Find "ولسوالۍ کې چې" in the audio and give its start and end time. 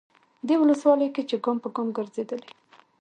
0.59-1.35